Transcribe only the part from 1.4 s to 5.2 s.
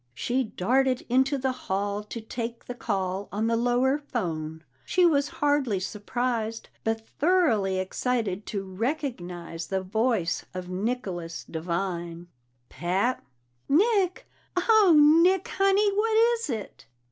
hall to take the call on the lower phone; she